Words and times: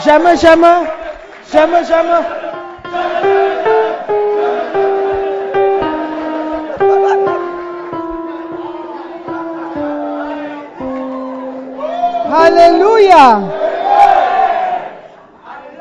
Jamais, 0.00 0.36
jamais. 0.36 0.86
Jamais, 1.52 1.84
jamais. 1.84 2.26
Alléluia. 12.34 13.40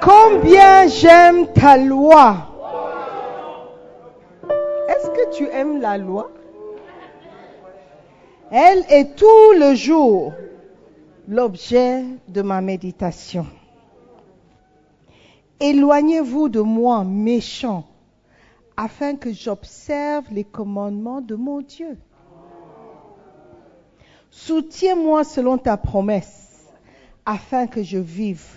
Combien 0.02 0.88
j'aime 0.88 1.48
ta 1.54 1.78
loi. 1.78 2.36
Est-ce 4.90 5.10
que 5.10 5.36
tu 5.36 5.48
aimes 5.48 5.80
la 5.80 5.98
loi? 5.98 6.30
Elle 8.52 8.84
est 8.90 9.16
tout 9.16 9.54
le 9.58 9.74
jour 9.76 10.34
l'objet 11.28 12.04
de 12.28 12.42
ma 12.42 12.60
méditation. 12.60 13.46
Éloignez-vous 15.62 16.50
de 16.50 16.60
moi, 16.60 17.04
méchant, 17.04 17.86
afin 18.76 19.16
que 19.16 19.32
j'observe 19.32 20.26
les 20.32 20.44
commandements 20.44 21.22
de 21.22 21.36
mon 21.36 21.62
Dieu. 21.62 22.00
Soutiens-moi 24.32 25.24
selon 25.24 25.60
ta 25.60 25.78
promesse, 25.78 26.68
afin 27.28 27.68
que 27.68 27.84
je 27.84 28.00
vive, 28.00 28.48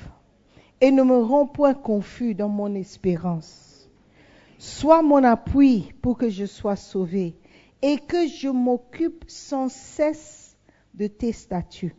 et 0.81 0.91
ne 0.91 1.03
me 1.03 1.19
rends 1.19 1.47
point 1.47 1.75
confus 1.75 2.35
dans 2.35 2.49
mon 2.49 2.75
espérance. 2.75 3.91
Sois 4.59 5.03
mon 5.03 5.25
appui 5.25 5.93
pour 6.01 6.17
que 6.17 6.31
je 6.31 6.47
sois 6.47 6.77
sauvé, 6.77 7.37
et 7.83 7.99
que 7.99 8.27
je 8.27 8.49
m'occupe 8.49 9.25
sans 9.29 9.69
cesse 9.69 10.57
de 10.95 11.07
tes 11.07 11.33
statuts. 11.33 11.95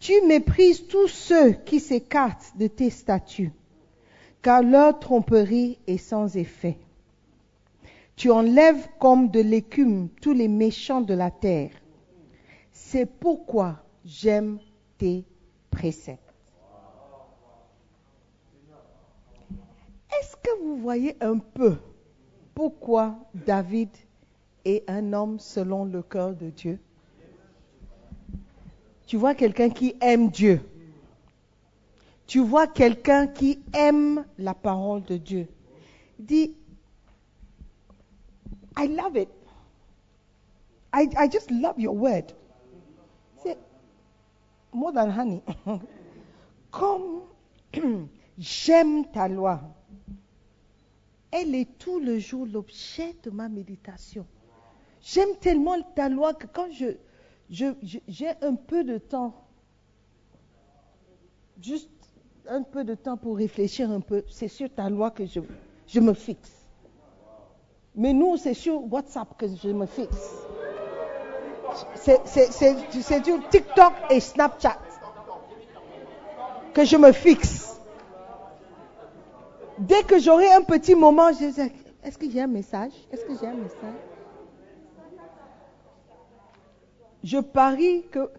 Tu 0.00 0.20
méprises 0.26 0.86
tous 0.86 1.08
ceux 1.08 1.52
qui 1.52 1.80
s'écartent 1.80 2.56
de 2.56 2.68
tes 2.68 2.90
statuts, 2.90 3.52
car 4.42 4.62
leur 4.62 4.98
tromperie 4.98 5.78
est 5.86 5.98
sans 5.98 6.36
effet. 6.36 6.78
Tu 8.14 8.30
enlèves 8.30 8.88
comme 8.98 9.28
de 9.30 9.40
l'écume 9.40 10.08
tous 10.20 10.32
les 10.32 10.48
méchants 10.48 11.00
de 11.00 11.14
la 11.14 11.30
terre. 11.30 11.70
C'est 12.72 13.06
pourquoi 13.06 13.82
j'aime 14.04 14.58
tes 14.98 15.24
préceptes. 15.70 16.22
Est-ce 20.20 20.36
que 20.36 20.62
vous 20.62 20.76
voyez 20.78 21.16
un 21.20 21.38
peu 21.38 21.76
pourquoi 22.54 23.16
David 23.34 23.90
est 24.64 24.82
un 24.90 25.12
homme 25.12 25.38
selon 25.38 25.84
le 25.84 26.02
cœur 26.02 26.34
de 26.34 26.50
Dieu? 26.50 26.80
Tu 29.08 29.16
vois 29.16 29.34
quelqu'un 29.34 29.70
qui 29.70 29.94
aime 30.02 30.28
Dieu. 30.28 30.60
Tu 32.26 32.40
vois 32.40 32.66
quelqu'un 32.66 33.26
qui 33.26 33.58
aime 33.72 34.26
la 34.36 34.52
parole 34.52 35.02
de 35.04 35.16
Dieu. 35.16 35.48
Dit, 36.18 36.54
I 38.76 38.86
love 38.86 39.16
it. 39.16 39.30
I, 40.92 41.08
just 41.32 41.50
love 41.50 41.78
your 41.80 41.94
word. 41.96 42.34
C'est 43.42 43.56
more 44.74 44.92
than 44.92 45.08
honey. 45.10 45.42
Comme 46.70 47.22
j'aime 48.38 49.06
ta 49.06 49.26
loi. 49.26 49.62
Elle 51.30 51.54
est 51.54 51.78
tout 51.78 51.98
le 51.98 52.18
jour 52.18 52.44
l'objet 52.44 53.16
de 53.22 53.30
ma 53.30 53.48
méditation. 53.48 54.26
J'aime 55.00 55.34
tellement 55.40 55.80
ta 55.94 56.10
loi 56.10 56.34
que 56.34 56.46
quand 56.46 56.70
je- 56.72 56.98
j'ai 57.50 58.28
un 58.42 58.54
peu 58.54 58.84
de 58.84 58.98
temps, 58.98 59.34
juste 61.60 61.90
un 62.48 62.62
peu 62.62 62.84
de 62.84 62.94
temps 62.94 63.16
pour 63.16 63.36
réfléchir 63.36 63.90
un 63.90 64.00
peu, 64.00 64.24
c'est 64.28 64.48
sur 64.48 64.68
ta 64.70 64.88
loi 64.88 65.10
que 65.10 65.24
je, 65.26 66.00
me 66.00 66.14
fixe. 66.14 66.66
Mais 67.94 68.12
nous, 68.12 68.36
c'est 68.36 68.54
sur 68.54 68.90
WhatsApp 68.92 69.36
que 69.36 69.46
je 69.48 69.70
me 69.70 69.86
fixe. 69.86 70.34
C'est 71.94 72.52
sur 73.22 73.48
TikTok 73.50 73.92
et 74.10 74.20
Snapchat 74.20 74.78
que 76.72 76.84
je 76.84 76.96
me 76.96 77.12
fixe. 77.12 77.80
Dès 79.78 80.02
que 80.02 80.18
j'aurai 80.18 80.52
un 80.52 80.62
petit 80.62 80.94
moment, 80.94 81.32
je 81.32 81.50
dis, 81.50 81.72
est-ce 82.04 82.18
que 82.18 82.30
j'ai 82.30 82.40
un 82.40 82.46
message? 82.46 82.92
Est-ce 83.10 83.24
que 83.24 83.32
j'ai 83.38 83.46
un 83.46 83.54
message? 83.54 84.07
Je 87.24 87.38
parie 87.38 88.04
que, 88.10 88.30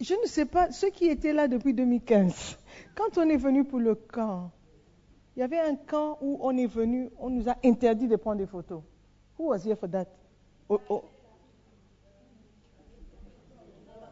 je 0.00 0.14
ne 0.14 0.26
sais 0.26 0.46
pas, 0.46 0.70
ceux 0.70 0.90
qui 0.90 1.06
étaient 1.06 1.32
là 1.32 1.48
depuis 1.48 1.74
2015, 1.74 2.58
quand 2.94 3.18
on 3.18 3.28
est 3.28 3.36
venu 3.36 3.64
pour 3.64 3.78
le 3.78 3.94
camp, 3.94 4.50
il 5.36 5.40
y 5.40 5.42
avait 5.42 5.60
un 5.60 5.76
camp 5.76 6.18
où 6.20 6.38
on 6.42 6.56
est 6.56 6.66
venu, 6.66 7.10
on 7.18 7.30
nous 7.30 7.48
a 7.48 7.56
interdit 7.64 8.08
de 8.08 8.16
prendre 8.16 8.38
des 8.38 8.46
photos. 8.46 8.82
Who 9.38 9.48
was 9.48 9.64
here 9.64 9.76
for 9.76 9.88
that? 9.90 10.06
Oh, 10.68 10.80
oh. 10.88 11.04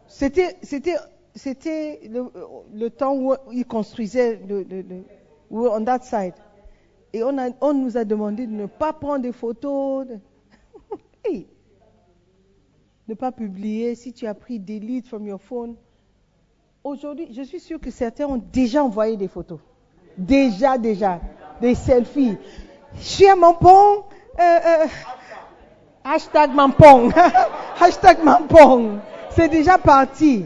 C'était, 0.07 0.57
le, 2.09 2.89
temps 2.89 3.15
où 3.15 3.35
ils 3.53 3.67
construisaient 3.67 4.41
le, 4.49 4.67
on 5.51 5.85
that 5.85 6.01
side. 6.01 6.35
Et 7.13 7.23
on, 7.23 7.75
nous 7.75 7.97
a 7.97 8.05
demandé 8.05 8.47
de 8.47 8.53
ne 8.53 8.67
pas 8.67 8.93
prendre 8.93 9.23
des 9.23 9.33
photos. 9.33 10.07
Ne 13.09 13.15
pas 13.15 13.33
publier. 13.33 13.95
Si 13.95 14.13
tu 14.13 14.27
as 14.27 14.35
pris 14.35 14.59
delete 14.59 15.07
from 15.07 15.27
your 15.27 15.41
phone. 15.41 15.77
Aujourd'hui, 16.85 17.29
je 17.33 17.43
suis 17.43 17.61
sûre 17.61 17.81
que 17.81 17.91
certains 17.91 18.27
ont 18.27 18.43
déjà 18.53 18.85
envoyé 18.85 19.17
des 19.17 19.29
photos. 19.29 19.59
Déjà, 20.17 20.77
déjà. 20.79 21.21
Des 21.61 21.75
selfies. 21.75 22.37
Je 22.95 23.03
suis 23.03 23.27
à 23.27 23.35
Mampong. 23.35 24.05
euh, 24.39 24.43
euh, 24.43 24.87
hashtag 26.05 26.55
Mampong. 26.55 27.13
hashtag 27.81 28.23
Mampong. 28.23 28.99
C'est 29.31 29.49
déjà 29.49 29.79
parti. 29.79 30.45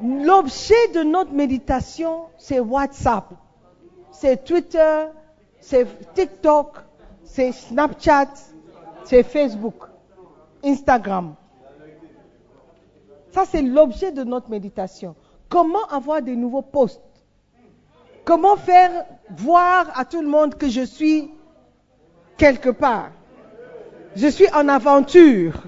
L'objet 0.00 0.88
de 0.94 1.02
notre 1.02 1.32
méditation, 1.32 2.26
c'est 2.36 2.60
WhatsApp, 2.60 3.32
c'est 4.10 4.44
Twitter, 4.44 5.06
c'est 5.60 5.86
TikTok, 6.14 6.76
c'est 7.22 7.52
Snapchat, 7.52 8.28
c'est 9.04 9.22
Facebook, 9.22 9.84
Instagram. 10.64 11.34
Ça, 13.32 13.44
c'est 13.46 13.62
l'objet 13.62 14.12
de 14.12 14.24
notre 14.24 14.48
méditation. 14.48 15.16
Comment 15.48 15.84
avoir 15.86 16.22
des 16.22 16.36
nouveaux 16.36 16.62
posts? 16.62 17.00
Comment 18.24 18.56
faire 18.56 19.04
voir 19.30 19.90
à 19.98 20.04
tout 20.04 20.22
le 20.22 20.28
monde 20.28 20.54
que 20.54 20.68
je 20.68 20.82
suis 20.82 21.30
quelque 22.36 22.70
part? 22.70 23.10
Je 24.16 24.28
suis 24.28 24.48
en 24.54 24.68
aventure. 24.68 25.62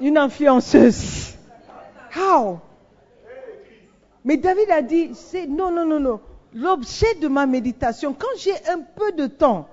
Une 0.00 0.18
influenceuse. 0.18 1.36
How? 2.16 2.58
Mais 4.24 4.36
David 4.36 4.70
a 4.70 4.82
dit, 4.82 5.14
c'est 5.14 5.46
non, 5.46 5.70
non, 5.70 5.86
non, 5.86 6.00
non. 6.00 6.20
L'objet 6.54 7.14
de 7.14 7.28
ma 7.28 7.46
méditation, 7.46 8.14
quand 8.16 8.36
j'ai 8.38 8.54
un 8.68 8.80
peu 8.80 9.12
de 9.12 9.26
temps, 9.26 9.68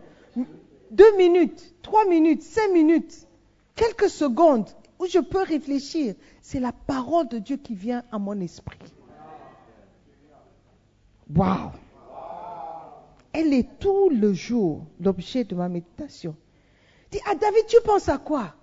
deux 0.92 1.18
minutes, 1.18 1.76
trois 1.82 2.06
minutes, 2.06 2.42
cinq 2.42 2.72
minutes, 2.72 3.28
quelques 3.76 4.10
secondes 4.10 4.70
où 5.00 5.06
je 5.06 5.20
peux 5.20 5.42
réfléchir, 5.42 6.16
c'est 6.42 6.60
la 6.60 6.72
parole 6.72 7.28
de 7.30 7.40
Dieu 7.40 7.58
qui 7.58 7.76
vient 7.76 8.04
à 8.12 8.20
mon 8.20 8.40
esprit. 8.42 8.80
Waouh 11.34 11.72
Elle 13.32 13.54
est 13.54 13.80
tout 13.80 14.10
le 14.10 14.34
jour 14.34 14.86
l'objet 15.00 15.44
de 15.44 15.56
ma 15.56 15.70
méditation. 15.70 16.36
Dis, 17.12 17.20
ah 17.26 17.36
David, 17.36 17.66
tu 17.68 17.78
penses 17.84 18.10
à 18.10 18.18
quoi? 18.18 18.56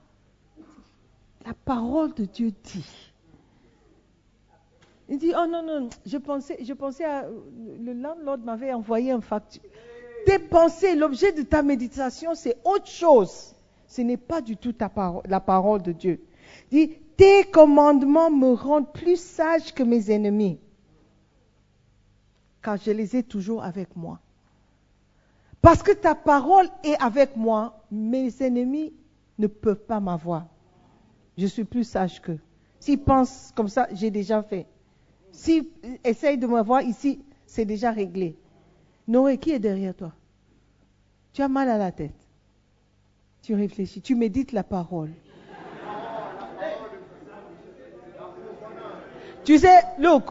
La 1.45 1.55
parole 1.55 2.13
de 2.15 2.25
Dieu 2.25 2.53
dit. 2.65 3.13
Il 5.09 5.19
dit, 5.19 5.33
oh 5.37 5.47
non, 5.47 5.63
non, 5.63 5.89
je 6.05 6.19
pensais, 6.19 6.59
je 6.65 6.73
pensais 6.73 7.05
à, 7.05 7.29
le 7.81 7.93
landlord 7.93 8.39
m'avait 8.39 8.73
envoyé 8.73 9.13
un 9.13 9.21
facture. 9.21 9.63
Tes 10.27 10.41
pensées, 10.41 10.97
l'objet 10.97 11.33
de 11.33 11.43
ta 11.43 11.63
méditation, 11.63 12.35
c'est 12.35 12.57
autre 12.65 12.89
chose. 12.89 13.55
Ce 13.87 14.03
n'est 14.03 14.17
pas 14.17 14.41
du 14.41 14.57
tout 14.57 14.75
la 15.29 15.41
parole 15.41 15.83
de 15.83 15.93
Dieu. 15.93 16.21
Dit, 16.73 16.97
tes 17.17 17.45
commandements 17.45 18.31
me 18.31 18.53
rendent 18.53 18.93
plus 18.93 19.21
sage 19.21 19.73
que 19.73 19.85
mes 19.85 20.11
ennemis, 20.11 20.59
car 22.61 22.77
je 22.77 22.91
les 22.91 23.17
ai 23.17 23.23
toujours 23.23 23.63
avec 23.63 23.95
moi. 23.95 24.19
Parce 25.63 25.83
que 25.83 25.93
ta 25.93 26.17
parole 26.17 26.69
est 26.83 27.01
avec 27.01 27.37
moi, 27.37 27.85
mes 27.93 28.43
ennemis 28.43 28.93
ne 29.39 29.47
peuvent 29.47 29.87
pas 29.87 30.01
m'avoir. 30.01 30.47
Je 31.39 31.47
suis 31.47 31.65
plus 31.65 31.85
sage 31.85 32.21
qu'eux. 32.21 32.41
S'ils 32.81 33.01
pensent 33.01 33.53
comme 33.55 33.69
ça, 33.69 33.87
j'ai 33.93 34.11
déjà 34.11 34.43
fait. 34.43 34.67
S'ils 35.31 35.67
essayent 36.03 36.39
de 36.39 36.49
m'avoir 36.49 36.83
ici, 36.83 37.21
c'est 37.47 37.65
déjà 37.65 37.93
réglé. 37.93 38.37
Noé, 39.09 39.39
qui 39.39 39.53
est 39.53 39.59
derrière 39.59 39.95
toi? 39.95 40.13
Tu 41.33 41.43
as 41.43 41.49
mal 41.49 41.69
à 41.69 41.79
la 41.79 41.93
tête. 41.93 42.15
Tu 43.43 43.55
réfléchis, 43.55 44.01
tu 44.01 44.15
médites 44.15 44.53
la 44.53 44.65
parole. 44.65 45.11
Tu 49.45 49.59
sais, 49.59 49.81
look, 49.99 50.25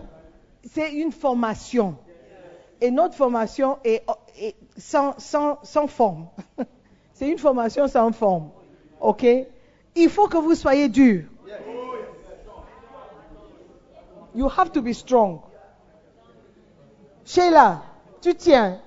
c'est 0.65 0.93
une 0.93 1.13
formation. 1.13 1.95
Et 2.81 2.91
notre 2.91 3.15
formation 3.15 3.77
est, 3.85 4.03
sans, 4.75 5.15
sans 5.17 5.87
forme. 5.87 6.27
c'est 7.13 7.29
une 7.29 7.37
formation 7.37 7.87
sans 7.87 8.11
forme. 8.11 8.49
OK? 8.99 9.25
Il 9.95 10.09
faut 10.09 10.27
que 10.27 10.37
vous 10.37 10.55
soyez 10.55 10.89
dur. 10.89 11.23
You 14.35 14.49
have 14.49 14.73
to 14.73 14.81
be 14.81 14.91
strong. 14.91 15.39
Sheila, 17.23 17.81
tu 18.21 18.35
tiens. 18.35 18.79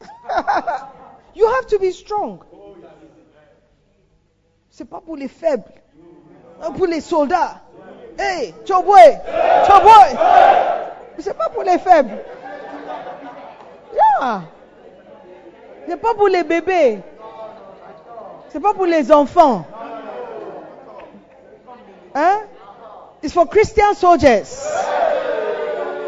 you 1.34 1.46
have 1.46 1.66
to 1.66 1.78
be 1.78 1.92
strong. 1.92 2.40
C'est 4.70 4.88
pas 4.88 5.00
pour 5.00 5.16
les 5.16 5.28
faibles, 5.28 5.72
pour 6.76 6.86
les 6.86 7.00
soldats. 7.00 7.60
Hey, 8.18 8.54
Choboy, 8.66 9.18
Choboy. 9.66 10.16
C'est 11.18 11.36
pas 11.36 11.48
pour 11.48 11.62
les 11.62 11.78
faibles. 11.78 12.18
Yeah. 13.92 14.42
C'est 15.86 15.96
pas 15.96 16.14
pour 16.14 16.28
les 16.28 16.44
bébés. 16.44 17.00
C'est 18.48 18.60
pas 18.60 18.74
pour 18.74 18.86
les 18.86 19.12
enfants. 19.12 19.64
Hein? 22.14 22.40
It's 23.22 23.34
for 23.34 23.48
Christian 23.48 23.94
soldiers. 23.94 24.44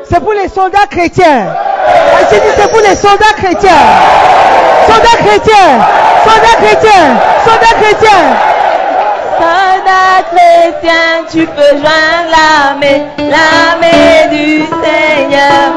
C'est 0.04 0.20
pour 0.20 0.32
les 0.32 0.48
soldats 0.48 0.86
chrétiens. 0.86 1.54
C'est 2.56 2.70
pour 2.70 2.80
les 2.80 2.94
soldats 2.94 3.34
chrétiens. 3.36 3.70
Soldats 4.86 5.18
chrétiens. 5.24 5.72
Soldats 6.24 6.56
chrétiens. 6.62 7.08
Soldats 7.44 7.76
chrétiens. 7.80 8.26
Soldats 9.38 10.22
chrétiens, 10.30 11.24
tu 11.30 11.46
peux 11.46 11.76
joindre 11.78 12.28
l'armée, 12.30 13.02
l'armée 13.18 14.28
du 14.30 14.64
Seigneur. 14.82 15.72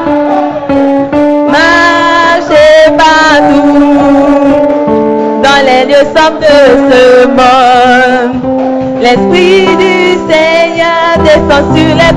Marchez 1.48 2.90
partout 2.96 4.26
dans 5.42 5.62
les 5.64 5.82
lieux 5.86 6.06
sombres 6.14 6.40
de 6.40 6.56
ce 6.90 7.26
monde. 7.26 8.56
L'Esprit 9.00 9.76
du 9.76 10.18
Seigneur 10.28 11.18
descend 11.24 11.76
sur 11.76 11.94
les 11.94 12.14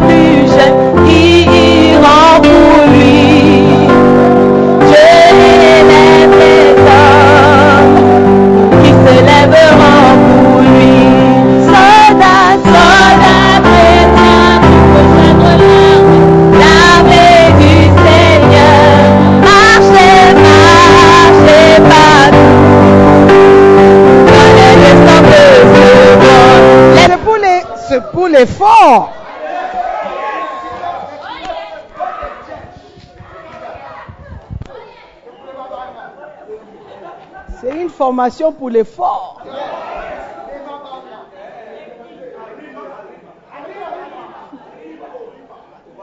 formation 38.20 38.52
pour 38.52 38.70
les 38.70 38.84
forts. 38.84 39.42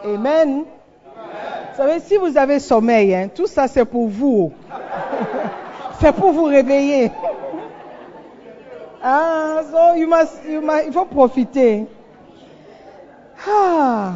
Amen. 0.03 0.65
Vous 0.65 1.77
savez, 1.77 2.01
si 2.01 2.17
vous 2.17 2.39
avez 2.39 2.59
sommeil, 2.59 3.15
hein, 3.15 3.29
tout 3.35 3.47
ça 3.47 3.69
c'est 3.69 3.85
pour 3.85 4.09
vous. 4.09 4.51
c'est 6.01 6.15
pour 6.15 6.33
vous 6.33 6.45
réveiller. 6.45 7.13
Ah, 9.03 9.61
so 9.71 9.95
you 9.95 10.09
must, 10.09 10.41
you 10.49 10.63
must, 10.63 10.87
il 10.87 10.93
faut 10.95 11.05
profiter. 11.05 11.87
Ah. 13.47 14.13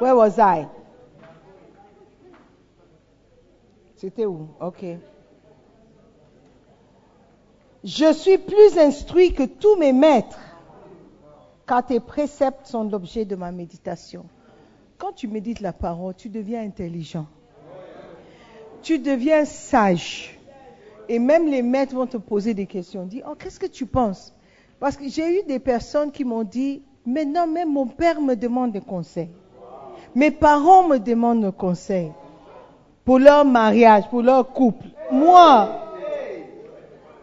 Where 0.00 0.16
was 0.16 0.38
I? 0.38 0.66
C'était 3.96 4.24
où? 4.24 4.48
Ok. 4.60 4.82
Je 7.84 8.12
suis 8.12 8.38
plus 8.38 8.78
instruit 8.78 9.32
que 9.32 9.42
tous 9.42 9.76
mes 9.76 9.92
maîtres, 9.92 10.38
car 11.66 11.84
tes 11.84 11.98
préceptes 11.98 12.66
sont 12.66 12.84
l'objet 12.84 13.24
de 13.24 13.34
ma 13.34 13.50
méditation. 13.50 14.24
Quand 14.98 15.12
tu 15.12 15.26
médites 15.26 15.60
la 15.60 15.72
parole, 15.72 16.14
tu 16.14 16.28
deviens 16.28 16.62
intelligent. 16.62 17.26
Tu 18.82 19.00
deviens 19.00 19.44
sage. 19.44 20.38
Et 21.08 21.18
même 21.18 21.48
les 21.48 21.62
maîtres 21.62 21.94
vont 21.94 22.06
te 22.06 22.16
poser 22.16 22.54
des 22.54 22.66
questions. 22.66 23.04
Dis, 23.04 23.22
oh, 23.28 23.34
qu'est-ce 23.36 23.58
que 23.58 23.66
tu 23.66 23.86
penses? 23.86 24.32
Parce 24.78 24.96
que 24.96 25.08
j'ai 25.08 25.40
eu 25.40 25.42
des 25.44 25.58
personnes 25.58 26.12
qui 26.12 26.24
m'ont 26.24 26.44
dit, 26.44 26.82
maintenant 27.04 27.48
même 27.48 27.72
mon 27.72 27.86
père 27.86 28.20
me 28.20 28.36
demande 28.36 28.72
des 28.72 28.80
conseils. 28.80 29.30
Mes 30.14 30.30
parents 30.30 30.86
me 30.86 30.98
demandent 30.98 31.44
des 31.44 31.52
conseils 31.52 32.12
pour 33.04 33.18
leur 33.18 33.44
mariage, 33.44 34.08
pour 34.08 34.22
leur 34.22 34.52
couple. 34.52 34.86
Moi, 35.10 35.81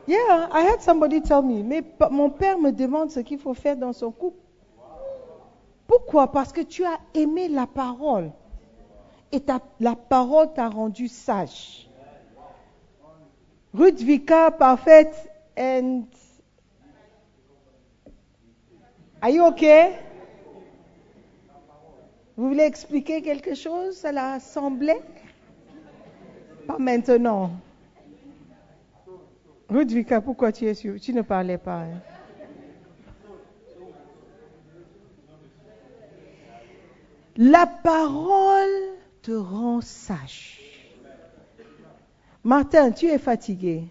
yeah, 0.09 0.47
I 0.51 0.61
had 0.61 0.81
somebody 0.81 1.21
tell 1.21 1.41
me, 1.44 1.63
mais 1.63 1.83
mon 2.09 2.29
père 2.29 2.57
me 2.57 2.71
demande 2.71 3.11
ce 3.11 3.19
qu'il 3.19 3.38
faut 3.38 3.53
faire 3.53 3.77
dans 3.77 3.94
son 3.94 4.11
couple. 4.11 4.39
Pourquoi? 5.88 6.31
Parce 6.31 6.51
que 6.51 6.61
tu 6.61 6.83
as 6.83 7.00
aimé 7.13 7.47
la 7.47 7.67
parole. 7.67 8.31
Et 9.31 9.41
la 9.79 9.95
parole 9.95 10.51
t'a 10.53 10.69
rendu 10.69 11.07
sage. 11.07 11.88
Ruth 13.73 14.01
Vika, 14.01 14.50
parfaite, 14.50 15.29
and 15.56 16.06
Are 19.21 19.29
you 19.29 19.44
okay? 19.47 19.97
Vous 22.38 22.47
voulez 22.47 22.63
expliquer 22.63 23.21
quelque 23.21 23.53
chose? 23.53 24.06
À 24.06 24.13
l'Assemblée? 24.13 25.01
Pas 26.65 26.77
maintenant. 26.77 27.51
Ruth 29.69 29.92
Vika, 29.92 30.19
pourquoi 30.19 30.51
tu 30.51 30.66
es? 30.66 30.75
Tu 30.75 31.13
ne 31.13 31.21
parlais 31.21 31.57
pas. 31.57 31.83
Hein? 31.83 32.01
La 37.38 37.68
parole 37.68 38.97
te 39.21 39.31
rend 39.31 39.81
sage. 39.81 40.59
Martin, 42.44 42.92
tu 42.92 43.06
es 43.06 43.19
fatigué. 43.19 43.83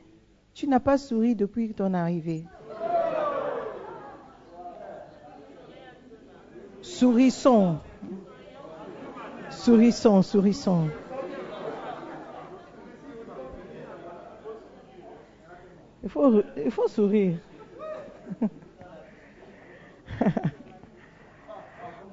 Tu 0.53 0.67
n'as 0.67 0.81
pas 0.81 0.99
souri 0.99 1.37
depuis 1.37 1.73
ton 1.73 1.95
arrivée. 1.95 2.45
Sourissons. 6.83 7.79
Sourissons, 9.51 10.23
sourissons. 10.23 10.89
Il 16.09 16.11
faut, 16.11 16.43
il 16.57 16.71
faut 16.71 16.89
sourire. 16.89 17.37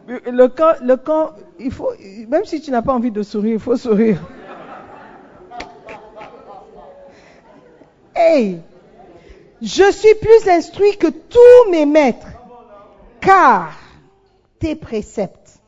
le 0.07 0.47
camp, 0.47 0.73
le 0.81 0.97
camp, 0.97 1.31
il 1.57 1.71
faut, 1.71 1.93
même 2.27 2.43
si 2.43 2.59
tu 2.59 2.71
n'as 2.71 2.81
pas 2.81 2.91
envie 2.91 3.11
de 3.11 3.23
sourire, 3.23 3.53
il 3.53 3.59
faut 3.59 3.77
sourire. 3.77 4.19
Hey, 8.13 8.59
je 9.61 9.89
suis 9.93 10.15
plus 10.15 10.49
instruit 10.49 10.97
que 10.97 11.07
tous 11.07 11.71
mes 11.71 11.85
maîtres, 11.85 12.27
car 13.21 13.71
tes 14.59 14.75
préceptes 14.75 15.61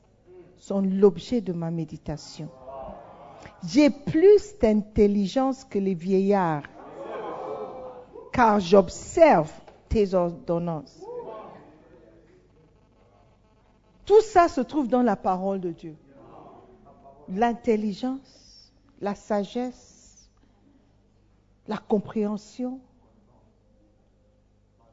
sont 0.58 0.82
l'objet 0.82 1.40
de 1.40 1.54
ma 1.54 1.72
méditation. 1.72 2.50
J'ai 3.66 3.90
plus 3.90 4.60
d'intelligence 4.62 5.64
que 5.64 5.80
les 5.80 5.94
vieillards, 5.94 6.64
car 8.38 8.60
j'observe 8.60 9.52
tes 9.90 10.14
ordonnances. 10.14 11.04
Tout 14.06 14.22
ça 14.22 14.48
se 14.48 14.62
trouve 14.62 14.88
dans 14.88 15.02
la 15.02 15.16
parole 15.16 15.60
de 15.60 15.72
Dieu. 15.72 15.96
L'intelligence, 17.30 18.72
la 19.02 19.16
sagesse, 19.16 20.30
la 21.68 21.78
compréhension. 21.78 22.80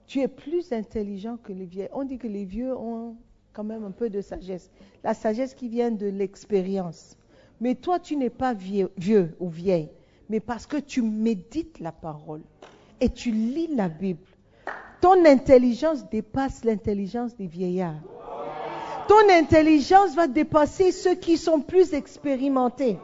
Tu 0.07 0.21
es 0.21 0.29
plus 0.29 0.73
intelligent 0.73 1.37
que 1.37 1.53
les 1.53 1.67
vieux. 1.67 1.89
On 1.93 2.05
dit 2.05 2.17
que 2.17 2.27
les 2.27 2.47
vieux 2.47 2.75
ont 2.75 3.15
quand 3.53 3.65
même 3.65 3.85
un 3.85 3.91
peu 3.91 4.09
de 4.09 4.23
sagesse. 4.23 4.71
La 5.03 5.13
sagesse 5.13 5.53
qui 5.53 5.69
vient 5.69 5.91
de 5.91 6.07
l'expérience. 6.07 7.19
Mais 7.61 7.75
toi, 7.75 8.01
tu 8.01 8.17
n'es 8.17 8.31
pas 8.31 8.55
vieux, 8.55 8.91
vieux, 8.97 9.37
ou 9.39 9.51
vieille, 9.51 9.91
mais 10.31 10.41
parce 10.41 10.67
que 10.67 10.79
tu 10.79 11.03
médites 11.03 11.79
la 11.79 11.93
parole 11.93 12.41
et 13.05 13.11
tu 13.11 13.31
lis 13.31 13.69
la 13.77 13.89
Bible. 13.91 14.25
Ton 15.03 15.27
intelligence 15.27 16.09
dépasse 16.09 16.65
l'intelligence 16.65 17.37
des 17.37 17.47
vieillards. 17.47 18.01
Ton 19.07 19.29
intelligence 19.31 20.15
va 20.15 20.27
dépasser 20.27 20.91
ceux 20.91 21.15
qui 21.15 21.37
sont 21.37 21.61
plus 21.61 21.93
expérimentés. 21.93 22.97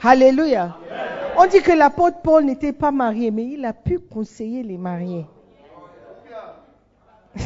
Alléluia. 0.00 0.76
On 1.38 1.46
dit 1.46 1.60
que 1.60 1.72
l'apôtre 1.72 2.18
Paul 2.22 2.44
n'était 2.44 2.72
pas 2.72 2.92
marié, 2.92 3.32
mais 3.32 3.46
il 3.46 3.64
a 3.64 3.72
pu 3.72 3.98
conseiller 3.98 4.62
les 4.62 4.78
mariés. 4.78 5.26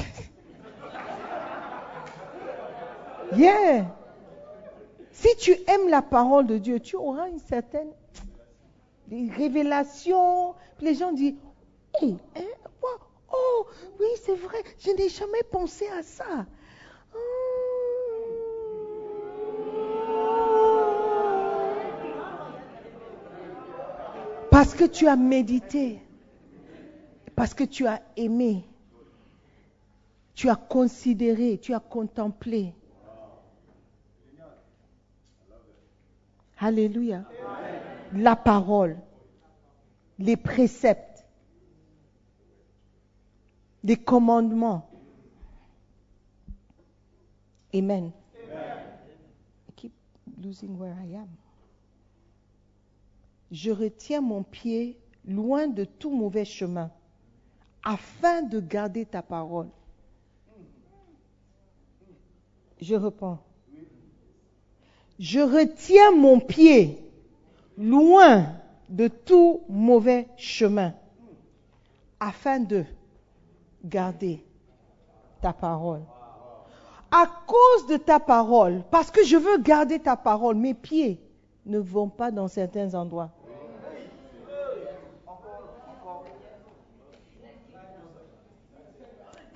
yeah. 3.34 3.86
Si 5.12 5.34
tu 5.36 5.52
aimes 5.66 5.88
la 5.88 6.02
parole 6.02 6.46
de 6.46 6.58
Dieu, 6.58 6.78
tu 6.78 6.96
auras 6.96 7.30
une 7.30 7.38
certaine 7.38 7.88
révélation. 9.10 10.54
les 10.80 10.94
gens 10.94 11.12
disent, 11.12 11.34
hey, 12.00 12.16
hein, 12.36 12.40
oh, 13.32 13.66
oui, 14.00 14.06
c'est 14.22 14.36
vrai, 14.36 14.62
je 14.78 14.90
n'ai 14.90 15.08
jamais 15.08 15.42
pensé 15.50 15.86
à 15.88 16.02
ça. 16.02 16.46
Parce 24.50 24.74
que 24.74 24.84
tu 24.84 25.08
as 25.08 25.16
médité, 25.16 26.00
parce 27.34 27.54
que 27.54 27.64
tu 27.64 27.86
as 27.86 28.00
aimé, 28.16 28.64
tu 30.34 30.48
as 30.48 30.56
considéré, 30.56 31.58
tu 31.60 31.74
as 31.74 31.80
contemplé. 31.80 32.72
Alléluia. 36.58 37.24
La 38.16 38.36
parole, 38.36 38.96
les 40.20 40.36
préceptes, 40.36 41.26
les 43.82 43.96
commandements. 43.96 44.88
Amen. 47.74 48.12
Keep 49.74 49.92
losing 50.40 50.78
where 50.78 50.94
I 50.94 51.16
am. 51.16 51.28
Je 53.50 53.70
retiens 53.72 54.20
mon 54.20 54.44
pied 54.44 54.96
loin 55.26 55.66
de 55.66 55.84
tout 55.84 56.10
mauvais 56.10 56.44
chemin, 56.44 56.92
afin 57.82 58.42
de 58.42 58.60
garder 58.60 59.06
ta 59.06 59.22
parole. 59.22 59.68
Je 62.80 62.94
reprends. 62.94 63.42
Je 65.18 65.40
retiens 65.40 66.12
mon 66.12 66.38
pied 66.38 67.03
loin 67.78 68.46
de 68.88 69.08
tout 69.08 69.62
mauvais 69.68 70.28
chemin, 70.36 70.94
afin 72.20 72.60
de 72.60 72.84
garder 73.84 74.44
ta 75.40 75.52
parole 75.52 76.02
à 77.14 77.26
cause 77.46 77.86
de 77.86 77.96
ta 77.96 78.18
parole, 78.18 78.82
parce 78.90 79.08
que 79.08 79.22
je 79.22 79.36
veux 79.36 79.58
garder 79.58 80.00
ta 80.00 80.16
parole, 80.16 80.56
mes 80.56 80.74
pieds 80.74 81.20
ne 81.64 81.78
vont 81.78 82.08
pas 82.08 82.32
dans 82.32 82.48
certains 82.48 82.92
endroits. 82.92 83.30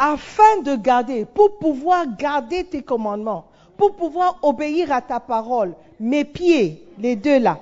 Afin 0.00 0.62
de 0.62 0.76
garder, 0.76 1.24
pour 1.24 1.58
pouvoir 1.58 2.04
garder 2.16 2.62
tes 2.62 2.82
commandements, 2.82 3.46
pour 3.76 3.96
pouvoir 3.96 4.38
obéir 4.42 4.92
à 4.92 5.02
ta 5.02 5.18
parole, 5.18 5.74
mes 5.98 6.24
pieds, 6.24 6.86
les 6.96 7.16
deux 7.16 7.40
là, 7.40 7.58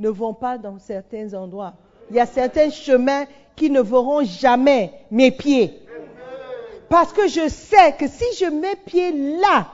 ne 0.00 0.08
vont 0.08 0.32
pas 0.32 0.56
dans 0.56 0.78
certains 0.78 1.34
endroits. 1.34 1.74
Il 2.08 2.16
y 2.16 2.20
a 2.20 2.26
certains 2.26 2.70
chemins 2.70 3.26
qui 3.54 3.70
ne 3.70 3.82
verront 3.82 4.24
jamais 4.24 4.92
mes 5.10 5.30
pieds. 5.30 5.78
Parce 6.88 7.12
que 7.12 7.28
je 7.28 7.48
sais 7.48 7.92
que 7.92 8.08
si 8.08 8.24
je 8.38 8.46
mets 8.46 8.76
pied 8.76 9.12
là, 9.38 9.68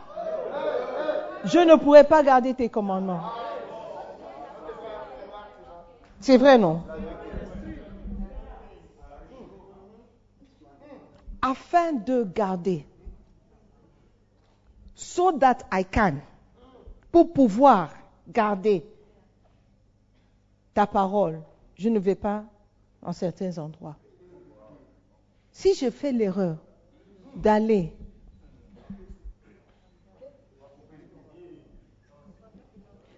je 1.45 1.61
ne 1.61 1.76
pourrai 1.76 2.04
pas 2.04 2.23
garder 2.23 2.52
tes 2.52 2.68
commandements. 2.68 3.23
C'est 6.21 6.37
vrai, 6.37 6.59
non? 6.59 6.83
Afin 11.40 11.92
de 11.92 12.25
garder, 12.25 12.85
so 14.97 15.30
that 15.30 15.59
I 15.73 15.85
can, 15.85 16.14
pour 17.12 17.33
pouvoir 17.33 17.90
garder 18.28 18.85
ta 20.76 20.87
parole, 20.87 21.40
je 21.75 21.88
ne 21.88 21.99
vais 21.99 22.14
pas 22.14 22.45
en 23.00 23.14
certains 23.14 23.56
endroits. 23.56 23.97
Si 25.50 25.75
je 25.75 25.88
fais 25.88 26.12
l'erreur 26.12 26.59
d'aller. 27.35 27.95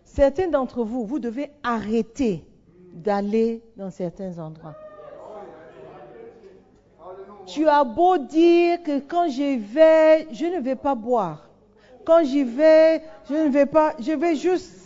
Certains 0.05 0.47
d'entre 0.47 0.85
vous, 0.85 1.05
vous 1.05 1.19
devez 1.19 1.50
arrêter 1.65 2.45
d'aller 2.93 3.61
dans 3.77 3.91
certains 3.91 4.38
endroits. 4.38 4.77
Tu 7.45 7.67
as 7.67 7.83
beau 7.83 8.19
dire 8.19 8.85
que 8.85 9.00
quand 9.00 9.29
j'y 9.29 9.57
vais, 9.57 10.33
je 10.33 10.47
ne 10.47 10.61
vais 10.61 10.77
pas 10.77 10.95
boire. 10.95 11.50
Quand 12.05 12.23
j'y 12.23 12.45
vais, 12.45 13.03
je 13.29 13.35
ne 13.35 13.49
vais 13.49 13.67
pas, 13.67 13.95
je 13.99 14.12
vais 14.12 14.37
juste. 14.37 14.78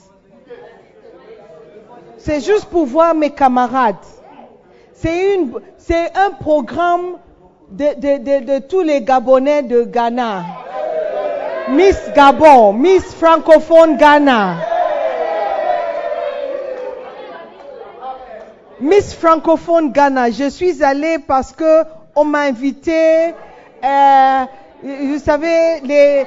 C'est 2.24 2.40
juste 2.40 2.66
pour 2.66 2.86
voir 2.86 3.14
mes 3.16 3.30
camarades. 3.30 3.96
C'est 4.94 6.12
un 6.14 6.30
programme 6.38 7.16
de, 7.68 8.58
tous 8.60 8.80
les 8.82 9.02
Gabonais 9.02 9.64
de 9.64 9.82
Ghana. 9.82 10.44
Miss 11.70 11.98
Gabon, 12.14 12.74
Miss 12.74 13.02
francophone 13.14 13.96
Ghana. 13.96 14.56
Miss 18.80 19.14
francophone 19.14 19.90
Ghana, 19.92 20.30
je 20.30 20.48
suis 20.48 20.82
allée 20.82 21.18
parce 21.18 21.52
que 21.52 21.82
on 22.14 22.24
m'a 22.24 22.40
invité. 22.42 23.34
Euh, 23.84 24.44
vous 24.82 25.18
savez, 25.18 25.80
les, 25.82 26.26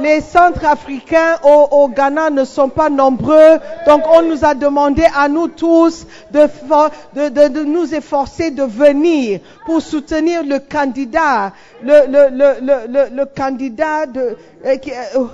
les 0.00 0.20
centres 0.20 0.64
africains 0.64 1.36
au, 1.42 1.88
Ghana 1.88 2.30
ne 2.30 2.44
sont 2.44 2.68
pas 2.68 2.90
nombreux, 2.90 3.58
donc 3.86 4.02
on 4.06 4.22
nous 4.22 4.44
a 4.44 4.54
demandé 4.54 5.04
à 5.14 5.28
nous 5.28 5.48
tous 5.48 6.06
de, 6.30 7.64
nous 7.64 7.94
efforcer 7.94 8.50
de 8.50 8.62
venir 8.62 9.40
pour 9.66 9.80
soutenir 9.82 10.44
le 10.44 10.58
candidat, 10.58 11.52
le, 11.82 13.24
candidat 13.24 14.06
de, 14.06 14.36
euh, 14.64 14.76
euh, 15.16 15.26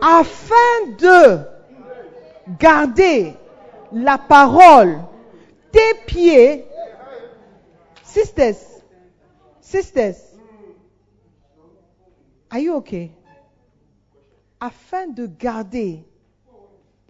afin 0.00 0.54
de 0.98 1.38
garder 2.58 3.34
la 3.92 4.18
parole 4.18 4.98
tes 5.72 5.94
pieds, 6.06 6.66
sisters, 8.04 8.54
sisters, 9.60 10.14
Are? 12.54 12.82
Afin 14.60 15.08
de 15.08 15.26
garder 15.26 16.04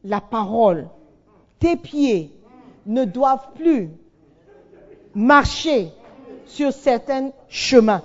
la 0.02 0.20
parole, 0.20 0.88
tes 1.60 1.76
pieds 1.76 2.32
ne 2.86 3.04
doivent 3.04 3.52
plus 3.54 3.90
marcher 5.14 5.92
sur 6.46 6.72
certains 6.72 7.30
chemins. 7.48 8.02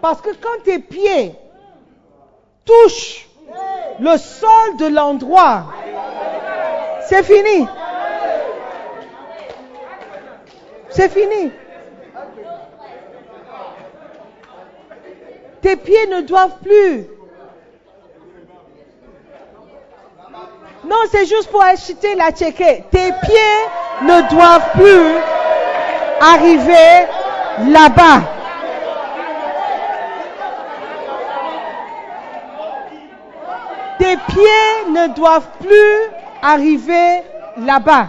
Parce 0.00 0.20
que 0.20 0.30
quand 0.30 0.64
tes 0.64 0.80
pieds 0.80 1.34
touchent 2.64 3.28
le 4.00 4.16
sol 4.16 4.76
de 4.78 4.86
l'endroit, 4.86 5.66
c'est 7.06 7.22
fini. 7.22 7.66
C'est 10.90 11.08
fini. 11.08 11.52
Tes 15.62 15.76
pieds 15.76 16.06
ne 16.06 16.22
doivent 16.22 16.58
plus. 16.62 17.06
Non, 20.84 20.96
c'est 21.10 21.26
juste 21.26 21.50
pour 21.50 21.62
acheter 21.62 22.14
la 22.14 22.30
checker. 22.30 22.84
Tes 22.90 23.12
pieds 23.22 23.60
ne 24.02 24.30
doivent 24.30 24.70
plus 24.72 25.20
arriver 26.20 27.06
là-bas. 27.70 28.22
Tes 33.98 34.16
pieds 34.16 34.90
ne 34.90 35.14
doivent 35.14 35.50
plus 35.60 36.10
arriver 36.42 37.22
là-bas. 37.58 38.08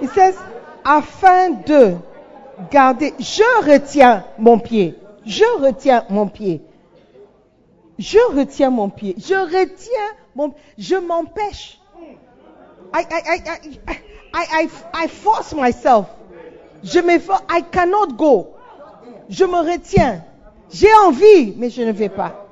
Il 0.00 0.08
dit, 0.08 0.20
afin 0.84 1.50
de 1.66 1.96
garder, 2.70 3.14
je 3.18 3.42
retiens 3.64 4.24
mon 4.38 4.58
pied. 4.58 4.94
Je 5.24 5.44
retiens 5.60 6.04
mon 6.08 6.26
pied. 6.26 6.62
Je 7.98 8.18
retiens 8.36 8.70
mon 8.70 8.88
pied. 8.88 9.14
Je 9.18 9.34
retiens 9.34 10.16
mon 10.34 10.54
Je 10.76 10.96
m'empêche. 10.96 11.78
I, 12.94 13.04
I, 13.10 13.42
I, 14.34 14.62
I, 14.62 14.68
I, 14.94 15.08
force 15.08 15.52
myself 15.54 16.06
Je 16.82 17.00
m'efforce. 17.00 17.42
I 17.50 17.62
cannot 17.70 18.16
go. 18.16 18.54
Je 19.28 19.44
me 19.44 19.58
retiens. 19.58 20.24
J'ai 20.70 20.92
envie, 21.06 21.54
mais 21.56 21.70
je 21.70 21.82
ne 21.82 21.92
vais 21.92 22.08
pas. 22.08 22.46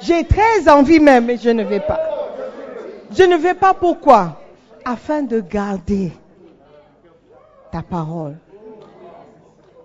J'ai 0.00 0.24
très 0.24 0.68
envie 0.68 1.00
même, 1.00 1.26
mais 1.26 1.36
je 1.36 1.50
ne 1.50 1.64
vais 1.64 1.80
pas. 1.80 2.00
Je 3.16 3.22
ne 3.24 3.36
vais 3.36 3.54
pas 3.54 3.74
pourquoi? 3.74 4.40
Afin 4.84 5.22
de 5.22 5.40
garder 5.40 6.12
ta 7.70 7.82
parole. 7.82 8.36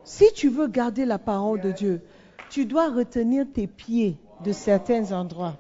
Si 0.04 0.32
tu 0.34 0.50
veux 0.50 0.68
garder 0.68 1.06
la 1.06 1.18
parole 1.18 1.62
de 1.62 1.72
Dieu, 1.72 2.02
tu 2.50 2.66
dois 2.66 2.90
retenir 2.90 3.46
tes 3.54 3.68
pieds 3.68 4.18
de 4.42 4.52
certains 4.52 5.12
endroits, 5.12 5.56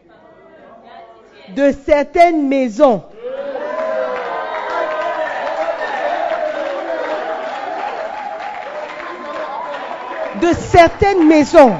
de 1.55 1.71
certaines 1.71 2.47
maisons. 2.47 3.03
De 10.41 10.51
certaines 10.53 11.25
maisons. 11.25 11.73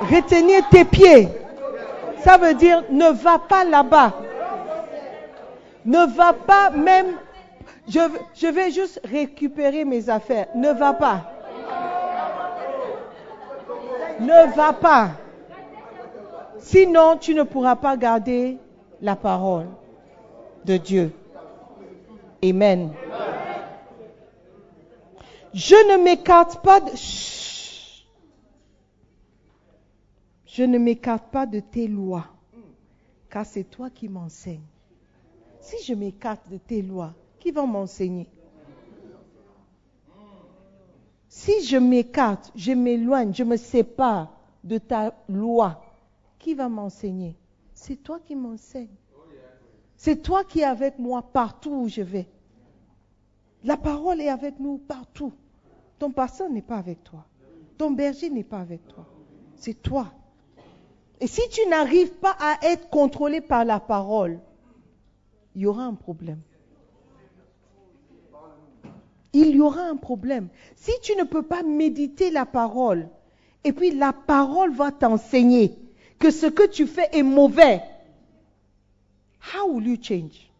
Retenir 0.00 0.66
tes 0.70 0.84
pieds. 0.84 1.28
Ça 2.24 2.38
veut 2.38 2.54
dire 2.54 2.82
ne 2.90 3.10
va 3.12 3.38
pas 3.38 3.64
là-bas. 3.64 4.12
Ne 5.84 6.06
va 6.16 6.32
pas 6.32 6.70
même 6.70 7.16
je, 7.88 8.46
vais 8.46 8.70
juste 8.70 9.00
récupérer 9.04 9.84
mes 9.84 10.08
affaires. 10.08 10.46
Ne 10.54 10.72
va 10.72 10.92
pas. 10.92 11.32
Ne 14.20 14.54
va 14.54 14.72
pas. 14.72 15.10
Sinon, 16.58 17.16
tu 17.18 17.34
ne 17.34 17.42
pourras 17.42 17.76
pas 17.76 17.96
garder 17.96 18.58
la 19.00 19.16
parole 19.16 19.66
de 20.64 20.76
Dieu. 20.76 21.12
Amen. 22.44 22.92
Je 25.52 25.74
ne 25.74 26.02
m'écarte 26.02 26.62
pas 26.62 26.80
de... 26.80 26.90
Je 30.46 30.64
ne 30.64 30.78
m'écarte 30.78 31.30
pas 31.30 31.46
de 31.46 31.60
tes 31.60 31.88
lois, 31.88 32.26
car 33.30 33.46
c'est 33.46 33.64
toi 33.64 33.88
qui 33.88 34.08
m'enseignes. 34.08 34.60
Si 35.60 35.82
je 35.84 35.94
m'écarte 35.94 36.48
de 36.50 36.58
tes 36.58 36.82
lois, 36.82 37.14
qui 37.42 37.50
va 37.50 37.66
m'enseigner 37.66 38.28
Si 41.28 41.64
je 41.64 41.76
m'écarte, 41.76 42.52
je 42.54 42.70
m'éloigne, 42.70 43.34
je 43.34 43.42
me 43.42 43.56
sépare 43.56 44.32
de 44.62 44.78
ta 44.78 45.12
loi, 45.28 45.82
qui 46.38 46.54
va 46.54 46.68
m'enseigner? 46.68 47.36
C'est 47.74 47.96
toi 47.96 48.20
qui 48.20 48.36
m'enseignes. 48.36 48.94
C'est 49.96 50.22
toi 50.22 50.44
qui 50.44 50.60
es 50.60 50.64
avec 50.64 51.00
moi 51.00 51.20
partout 51.20 51.72
où 51.72 51.88
je 51.88 52.02
vais. 52.02 52.28
La 53.64 53.76
parole 53.76 54.20
est 54.20 54.28
avec 54.28 54.60
nous 54.60 54.78
partout. 54.78 55.32
Ton 55.98 56.12
pasteur 56.12 56.48
n'est 56.48 56.62
pas 56.62 56.76
avec 56.76 57.02
toi. 57.02 57.24
Ton 57.76 57.90
berger 57.90 58.30
n'est 58.30 58.44
pas 58.44 58.60
avec 58.60 58.86
toi. 58.86 59.04
C'est 59.56 59.82
toi. 59.82 60.12
Et 61.18 61.26
si 61.26 61.42
tu 61.50 61.66
n'arrives 61.68 62.12
pas 62.12 62.36
à 62.38 62.58
être 62.62 62.88
contrôlé 62.88 63.40
par 63.40 63.64
la 63.64 63.80
parole, 63.80 64.38
il 65.56 65.62
y 65.62 65.66
aura 65.66 65.84
un 65.84 65.94
problème 65.94 66.40
il 69.32 69.56
y 69.56 69.60
aura 69.60 69.82
un 69.82 69.96
problème. 69.96 70.48
Si 70.76 70.92
tu 71.02 71.16
ne 71.16 71.24
peux 71.24 71.42
pas 71.42 71.62
méditer 71.62 72.30
la 72.30 72.46
parole, 72.46 73.08
et 73.64 73.72
puis 73.72 73.92
la 73.92 74.12
parole 74.12 74.72
va 74.72 74.90
t'enseigner 74.90 75.78
que 76.18 76.30
ce 76.30 76.46
que 76.46 76.66
tu 76.66 76.86
fais 76.86 77.08
est 77.12 77.22
mauvais, 77.22 77.82
how 79.54 79.68
will 79.68 79.88
you 79.88 79.96
change? 80.00 80.50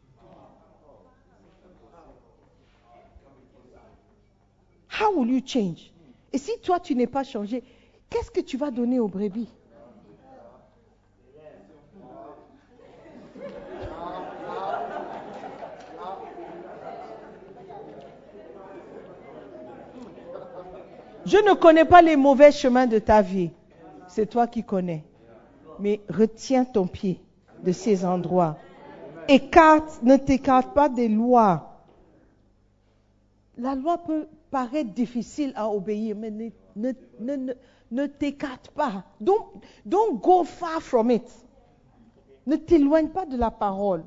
How 5.01 5.13
will 5.17 5.31
you 5.31 5.41
change? 5.45 5.93
Et 6.33 6.39
si 6.39 6.53
toi 6.63 6.81
tu 6.81 6.95
n'es 6.95 7.07
pas 7.07 7.25
changé, 7.25 7.63
qu'est-ce 8.11 8.31
que 8.31 8.41
tu 8.41 8.57
vas 8.57 8.71
donner 8.71 8.99
aux 9.01 9.09
brebis? 9.09 9.49
Je 21.25 21.37
ne 21.37 21.55
connais 21.55 21.85
pas 21.85 22.03
les 22.03 22.17
mauvais 22.17 22.51
chemins 22.51 22.87
de 22.87 22.99
ta 22.99 23.23
vie. 23.23 23.51
C'est 24.09 24.27
toi 24.27 24.47
qui 24.47 24.63
connais. 24.63 25.05
Mais 25.79 26.01
retiens 26.09 26.65
ton 26.65 26.87
pied 26.87 27.21
de 27.63 27.73
ces 27.73 28.05
endroits. 28.05 28.59
Écarte, 29.29 30.03
ne 30.03 30.17
t'écarte 30.17 30.75
pas 30.75 30.89
des 30.89 31.09
lois. 31.09 31.85
La 33.57 33.75
loi 33.75 33.99
peut 33.99 34.27
paraître 34.51 34.91
difficile 34.91 35.53
à 35.55 35.69
obéir, 35.69 36.17
mais 36.17 36.31
ne, 36.77 36.93
ne, 37.91 38.07
t'écarte 38.07 38.69
pas. 38.71 39.05
Don't, 39.21 39.47
don't 39.87 40.21
go 40.21 40.45
far 40.45 40.83
from 40.83 41.11
it. 41.11 41.29
Ne 42.47 42.57
t'éloigne 42.57 43.09
pas 43.09 43.27
de 43.27 43.37
la 43.37 43.51
parole. 43.51 44.05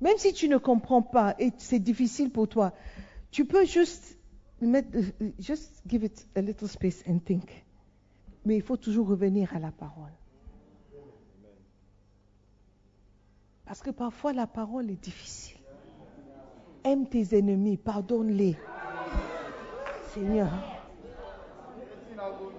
Même 0.00 0.16
si 0.18 0.32
tu 0.32 0.48
ne 0.48 0.56
comprends 0.56 1.02
pas 1.02 1.34
et 1.38 1.52
c'est 1.58 1.78
difficile 1.78 2.30
pour 2.30 2.48
toi, 2.48 2.72
tu 3.30 3.44
peux 3.44 3.64
juste 3.64 4.18
just 5.38 5.82
give 5.86 6.04
it 6.04 6.26
a 6.36 6.40
little 6.40 6.68
space 6.68 7.02
and 7.08 7.18
think. 7.24 7.64
Mais 8.44 8.56
il 8.56 8.62
faut 8.62 8.76
toujours 8.76 9.08
revenir 9.08 9.54
à 9.54 9.58
la 9.58 9.70
parole. 9.70 10.12
Parce 13.64 13.80
que 13.80 13.90
parfois 13.90 14.32
la 14.32 14.46
parole 14.46 14.90
est 14.90 15.02
difficile. 15.02 15.58
Aime 16.84 17.06
tes 17.06 17.38
ennemis, 17.38 17.76
pardonne-les. 17.76 18.56
Seigneur. 20.12 20.50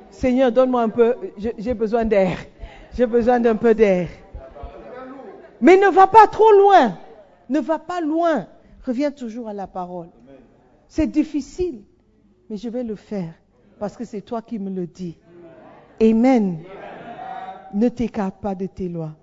Seigneur, 0.09 0.51
donne-moi 0.51 0.81
un 0.81 0.89
peu, 0.89 1.15
j'ai 1.37 1.73
besoin 1.73 2.05
d'air. 2.05 2.37
J'ai 2.93 3.05
besoin 3.05 3.39
d'un 3.39 3.55
peu 3.55 3.73
d'air. 3.73 4.09
Mais 5.59 5.77
ne 5.77 5.89
va 5.89 6.07
pas 6.07 6.27
trop 6.27 6.51
loin. 6.51 6.97
Ne 7.49 7.59
va 7.59 7.79
pas 7.79 8.01
loin. 8.01 8.47
Reviens 8.85 9.11
toujours 9.11 9.47
à 9.47 9.53
la 9.53 9.67
parole. 9.67 10.09
C'est 10.87 11.07
difficile 11.07 11.83
mais 12.49 12.57
je 12.57 12.69
vais 12.69 12.83
le 12.83 12.95
faire 12.95 13.33
parce 13.79 13.97
que 13.97 14.05
c'est 14.05 14.21
toi 14.21 14.41
qui 14.41 14.59
me 14.59 14.69
le 14.69 14.87
dis. 14.87 15.17
Amen. 16.01 16.63
Ne 17.73 17.89
t'écarte 17.89 18.39
pas 18.41 18.55
de 18.55 18.65
tes 18.65 18.89
lois. 18.89 19.15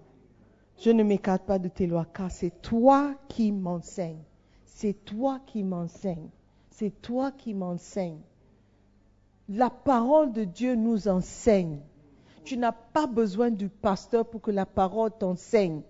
Je 0.78 0.90
ne 0.90 1.02
m'écarte 1.02 1.42
pas 1.42 1.59
de 1.59 1.68
tes 1.68 1.87
lois 1.87 2.06
car 2.12 2.30
c'est 2.30 2.62
toi 2.62 3.14
qui 3.28 3.52
m'enseignes. 3.52 4.22
C'est 4.64 5.04
toi 5.04 5.40
qui 5.46 5.62
m'enseignes. 5.62 6.30
C'est 6.70 7.02
toi 7.02 7.30
qui 7.33 7.52
m'enseignes. 7.54 8.20
La 9.48 9.68
parole 9.68 10.33
de 10.33 10.44
Dieu 10.44 10.74
nous 10.74 11.09
enseigne. 11.09 11.80
Tu 12.44 12.56
n'as 12.56 12.72
pas 12.72 13.06
besoin 13.06 13.50
du 13.50 13.68
pasteur 13.68 14.24
pour 14.24 14.40
que 14.40 14.50
la 14.50 14.64
parole 14.64 15.11
t'enseigne. 15.11 15.83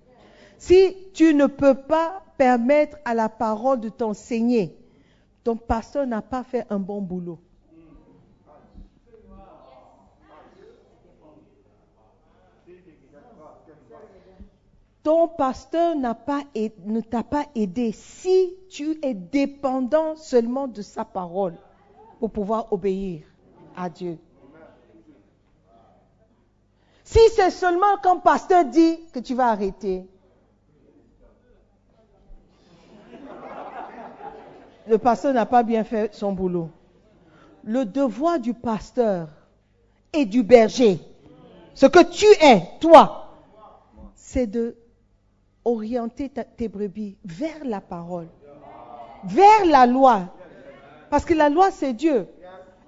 Si 0.59 0.97
tu 1.15 1.35
ne 1.35 1.47
peux 1.47 1.75
pas 1.75 2.23
permettre 2.37 2.99
à 3.05 3.15
la 3.15 3.29
parole 3.29 3.81
de 3.81 3.89
t'enseigner, 3.89 4.77
ton 5.45 5.57
pasteur 5.57 6.07
n'a 6.07 6.23
pas 6.23 6.45
fait 6.45 6.67
un 6.71 6.79
bon 6.79 7.01
boulot. 7.01 7.39
Ton 15.03 15.29
pasteur 15.29 15.97
pas, 16.27 16.43
ne 16.85 17.01
t'a 17.01 17.23
pas 17.23 17.47
aidé 17.55 17.93
si 17.93 18.55
tu 18.69 18.99
es 19.03 19.15
dépendant 19.15 20.15
seulement 20.17 20.69
de 20.69 20.83
sa 20.83 21.07
parole 21.07 21.57
pour 22.19 22.31
pouvoir 22.31 22.71
obéir 22.73 23.23
à 23.75 23.89
Dieu. 23.89 24.19
Si 27.03 27.19
c'est 27.35 27.51
seulement 27.51 27.97
quand 28.03 28.21
pasteur 28.21 28.67
dit 28.67 29.01
que 29.13 29.21
tu 29.21 29.35
vas 29.35 29.49
arrêter, 29.49 30.07
le 34.87 34.99
pasteur 34.99 35.33
n'a 35.33 35.47
pas 35.47 35.63
bien 35.63 35.85
fait 35.85 36.15
son 36.15 36.33
boulot. 36.33 36.71
Le 37.65 37.85
devoir 37.85 38.39
du 38.39 38.55
pasteur 38.55 39.29
et 40.13 40.25
du 40.25 40.43
berger, 40.43 40.99
ce 41.75 41.87
que 41.87 42.03
tu 42.03 42.27
es, 42.43 42.63
toi, 42.81 43.37
c'est 44.15 44.47
de 44.47 44.77
orienter 45.65 46.31
tes 46.57 46.69
brebis 46.69 47.17
vers 47.25 47.65
la 47.65 47.81
parole, 47.81 48.29
vers 49.25 49.67
la 49.67 49.87
loi. 49.87 50.35
Parce 51.11 51.25
que 51.25 51.35
la 51.35 51.49
loi, 51.49 51.71
c'est 51.71 51.93
Dieu. 51.93 52.27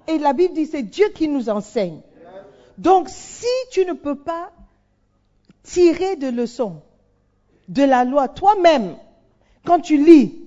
Et 0.07 0.17
la 0.17 0.33
Bible 0.33 0.53
dit, 0.53 0.65
c'est 0.65 0.83
Dieu 0.83 1.07
qui 1.13 1.27
nous 1.27 1.49
enseigne. 1.49 2.01
Donc, 2.77 3.07
si 3.09 3.45
tu 3.71 3.85
ne 3.85 3.93
peux 3.93 4.15
pas 4.15 4.51
tirer 5.61 6.15
de 6.15 6.27
leçons 6.27 6.81
de 7.69 7.83
la 7.83 8.03
loi 8.03 8.27
toi-même, 8.27 8.95
quand 9.65 9.79
tu 9.79 10.03
lis, 10.03 10.42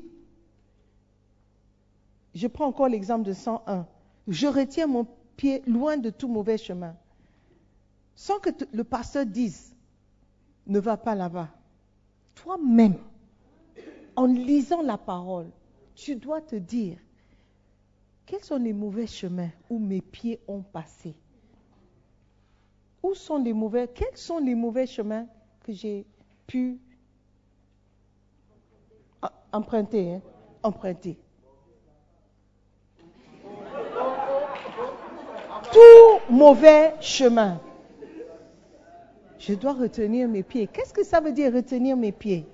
je 2.37 2.47
prends 2.49 2.67
encore 2.67 2.89
l'exemple 2.89 3.25
de 3.25 3.33
101. 3.33 3.87
Je 4.29 4.47
retiens 4.47 4.87
mon 4.87 5.07
pied 5.39 5.63
loin 5.67 5.97
de 5.97 6.11
tout 6.11 6.29
mauvais 6.29 6.59
chemin. 6.59 6.95
Sans 8.15 8.39
que 8.39 8.51
le 8.75 8.85
pasteur 8.85 9.25
dise, 9.25 9.75
ne 10.67 10.79
va 10.79 10.99
pas 10.99 11.15
là-bas. 11.15 11.49
Toi-même, 12.35 12.99
en 14.17 14.27
lisant 14.27 14.83
la 14.83 14.99
parole, 14.99 15.51
tu 15.95 16.17
dois 16.17 16.43
te 16.43 16.57
dire, 16.57 16.99
quels 18.27 18.45
sont 18.45 18.59
les 18.59 18.75
mauvais 18.75 19.07
chemins 19.07 19.51
où 19.71 19.79
mes 19.79 20.03
pieds 20.03 20.39
ont 20.47 20.63
passé? 20.63 21.15
Où 23.03 23.15
sont 23.15 23.39
les 23.39 23.55
mauvais 23.55 23.89
Quels 23.89 24.17
sont 24.17 24.39
les 24.39 24.55
mauvais 24.55 24.87
chemins 24.87 25.27
que 25.63 25.73
j'ai 25.73 26.05
pu 26.47 26.79
emprunter 29.53 30.15
hein, 30.15 30.23
Emprunter. 30.63 31.19
Tout 35.77 36.33
mauvais 36.33 36.95
chemin. 37.03 37.61
Je 39.39 39.53
dois 39.53 39.75
retenir 39.75 40.27
mes 40.27 40.43
pieds. 40.43 40.69
Qu'est-ce 40.69 40.95
que 40.95 41.05
ça 41.05 41.21
veut 41.21 41.33
dire 41.33 41.53
retenir 41.53 41.99
mes 41.99 42.13
pieds? 42.13 42.47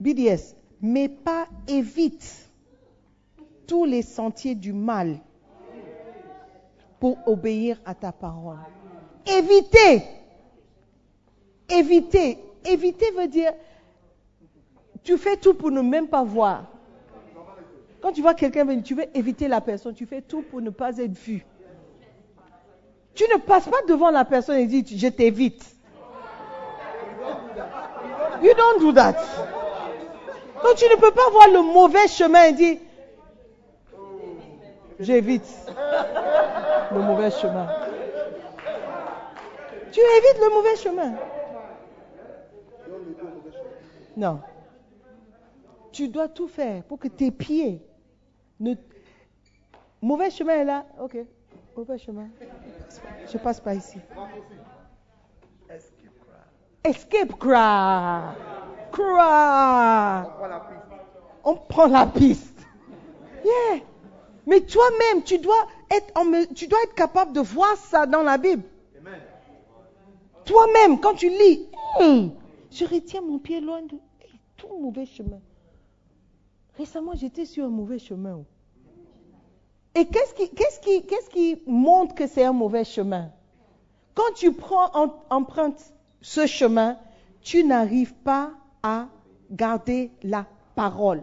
BDS, 0.00 0.56
mes 0.82 1.08
pas 1.08 1.46
évitent 1.68 2.50
tous 3.68 3.84
les 3.84 4.02
sentiers 4.02 4.56
du 4.56 4.72
mal 4.72 5.20
pour 6.98 7.16
obéir 7.26 7.80
à 7.84 7.94
ta 7.94 8.10
parole. 8.10 8.58
Éviter. 9.24 10.02
Éviter. 11.70 12.38
Éviter 12.64 13.12
veut 13.12 13.28
dire, 13.28 13.52
tu 15.04 15.16
fais 15.16 15.36
tout 15.36 15.54
pour 15.54 15.70
ne 15.70 15.82
même 15.82 16.08
pas 16.08 16.24
voir. 16.24 16.64
Quand 18.00 18.12
tu 18.12 18.22
vois 18.22 18.34
quelqu'un 18.34 18.64
venir, 18.64 18.82
tu 18.84 18.94
veux 18.94 19.06
éviter 19.14 19.48
la 19.48 19.60
personne, 19.60 19.94
tu 19.94 20.06
fais 20.06 20.22
tout 20.22 20.42
pour 20.42 20.60
ne 20.60 20.70
pas 20.70 20.96
être 20.98 21.18
vu. 21.18 21.44
Tu 23.14 23.24
ne 23.24 23.38
passes 23.38 23.68
pas 23.68 23.82
devant 23.88 24.10
la 24.10 24.24
personne 24.24 24.58
et 24.58 24.66
dis, 24.66 24.84
je 24.96 25.08
t'évite. 25.08 25.64
You 28.40 28.52
don't 28.54 28.80
do 28.80 28.92
that. 28.92 29.16
Donc 30.62 30.76
tu 30.76 30.84
ne 30.84 30.96
peux 31.00 31.10
pas 31.10 31.28
voir 31.30 31.48
le 31.48 31.62
mauvais 31.62 32.06
chemin 32.06 32.44
et 32.44 32.52
dire, 32.52 32.76
j'évite 35.00 35.48
le 36.92 37.00
mauvais 37.00 37.30
chemin. 37.32 37.68
Tu 39.90 40.00
évites 40.00 40.40
le 40.40 40.54
mauvais 40.54 40.76
chemin. 40.76 41.14
Non. 44.16 44.40
Tu 45.90 46.08
dois 46.08 46.28
tout 46.28 46.46
faire 46.46 46.84
pour 46.84 46.98
que 46.98 47.08
tes 47.08 47.32
pieds 47.32 47.82
ne... 48.60 48.74
Mauvais 50.00 50.30
chemin 50.30 50.54
est 50.54 50.64
là. 50.64 50.86
Ok. 51.00 51.16
Mauvais 51.76 51.98
chemin. 51.98 52.28
Je 53.32 53.38
passe 53.38 53.60
pas 53.60 53.74
ici. 53.74 53.98
Escape 56.84 57.38
cry. 57.38 58.34
Cry. 58.92 60.24
On 61.44 61.54
prend 61.54 61.86
la 61.86 62.06
piste. 62.06 62.66
Yeah. 63.44 63.80
Mais 64.46 64.60
toi-même, 64.60 65.22
tu 65.24 65.38
dois 65.38 65.66
être 65.90 66.12
tu 66.54 66.66
dois 66.66 66.78
être 66.84 66.94
capable 66.94 67.32
de 67.32 67.40
voir 67.40 67.76
ça 67.76 68.06
dans 68.06 68.22
la 68.22 68.38
Bible. 68.38 68.62
Toi-même, 70.44 70.98
quand 70.98 71.14
tu 71.14 71.28
lis, 71.28 71.68
je 72.70 72.84
retiens 72.84 73.20
mon 73.20 73.38
pied 73.38 73.60
loin 73.60 73.82
de 73.82 73.98
tout 74.56 74.78
mauvais 74.80 75.04
chemin. 75.04 75.40
Récemment, 76.78 77.14
j'étais 77.14 77.44
sur 77.44 77.64
un 77.64 77.70
mauvais 77.70 77.98
chemin. 77.98 78.44
Et 79.96 80.06
qu'est-ce 80.06 81.30
qui, 81.30 81.62
montre 81.66 82.14
que 82.14 82.28
c'est 82.28 82.44
un 82.44 82.52
mauvais 82.52 82.84
chemin? 82.84 83.32
Quand 84.14 84.32
tu 84.36 84.52
prends, 84.52 84.90
empruntes 85.28 85.92
ce 86.20 86.46
chemin, 86.46 86.96
tu 87.40 87.64
n'arrives 87.64 88.14
pas 88.14 88.52
à 88.82 89.08
garder 89.50 90.12
la 90.22 90.46
parole. 90.76 91.22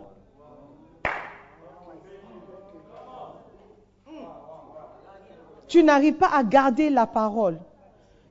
tu 5.68 5.84
n'arrives 5.84 6.16
pas 6.16 6.30
à 6.30 6.44
garder 6.44 6.90
la 6.90 7.06
parole. 7.06 7.60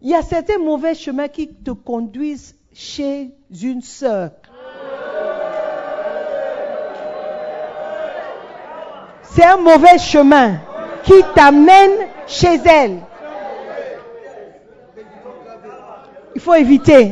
Il 0.01 0.09
y 0.09 0.15
a 0.15 0.23
certains 0.23 0.59
mauvais 0.59 0.95
chemins 0.95 1.29
qui 1.29 1.53
te 1.53 1.73
conduisent 1.73 2.57
chez 2.73 3.33
une 3.51 3.83
sœur. 3.83 4.31
C'est 9.35 9.45
un 9.45 9.57
mauvais 9.57 9.99
chemin 9.99 10.61
qui 11.03 11.21
t'amène 11.35 12.07
chez 12.25 12.61
elle. 12.65 13.01
Il 16.37 16.41
faut 16.41 16.55
éviter. 16.55 17.11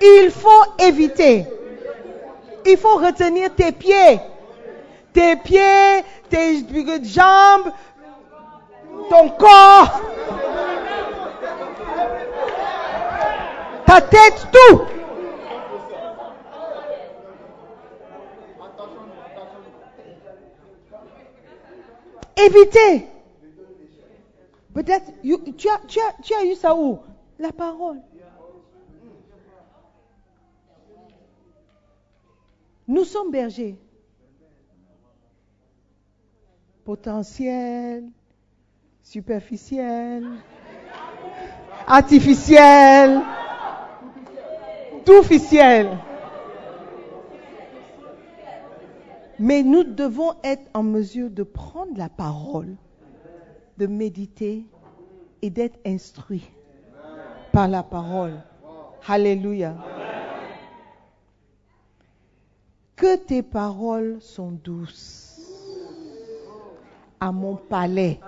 Il 0.00 0.30
faut 0.30 0.64
éviter. 0.78 1.44
Il 2.64 2.78
faut 2.78 2.96
retenir 2.96 3.54
tes 3.54 3.72
pieds. 3.72 4.20
Tes 5.12 5.36
pieds, 5.36 6.02
tes 6.30 6.64
jambes, 7.04 7.72
ton 9.10 9.28
corps, 9.30 10.00
ta 13.86 14.00
tête, 14.00 14.46
tout. 14.50 14.95
Éviter. 22.36 23.06
Peut-être, 24.74 25.10
tu 25.22 25.68
as, 25.70 25.78
tu, 25.86 25.98
as, 25.98 26.22
tu 26.22 26.34
as 26.34 26.44
eu 26.44 26.54
ça 26.54 26.76
où? 26.76 26.98
La 27.38 27.50
parole. 27.50 28.00
Nous 32.88 33.04
sommes 33.04 33.30
bergers. 33.30 33.76
Potentiel, 36.84 38.04
superficielle, 39.02 40.28
artificielle, 41.86 43.22
tout 45.04 45.22
ficiel. 45.24 45.98
Mais 49.38 49.62
nous 49.62 49.84
devons 49.84 50.32
être 50.42 50.68
en 50.74 50.82
mesure 50.82 51.30
de 51.30 51.42
prendre 51.42 51.96
la 51.96 52.08
parole, 52.08 52.76
de 53.78 53.86
méditer 53.86 54.64
et 55.42 55.50
d'être 55.50 55.78
instruits 55.84 56.48
par 57.52 57.68
la 57.68 57.82
parole. 57.82 58.40
Alléluia. 59.06 59.76
Que 62.96 63.16
tes 63.16 63.42
paroles 63.42 64.16
sont 64.20 64.52
douces 64.52 65.40
à 67.20 67.30
mon 67.30 67.56
palais 67.56 68.20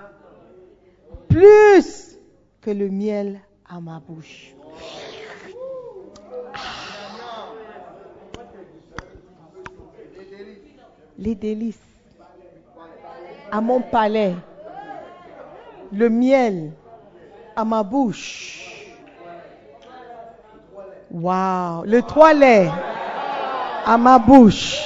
plus 1.28 2.18
que 2.60 2.70
le 2.70 2.88
miel 2.88 3.40
à 3.68 3.80
ma 3.80 4.00
bouche. 4.00 4.54
Les 11.18 11.34
délices 11.34 11.78
à 13.50 13.60
mon 13.60 13.80
palais, 13.80 14.34
le 15.92 16.08
miel 16.08 16.72
à 17.56 17.64
ma 17.64 17.82
bouche. 17.82 18.64
Wow, 21.10 21.84
le 21.84 22.02
toilet 22.02 22.68
à 23.84 23.96
ma 23.98 24.18
bouche. 24.18 24.78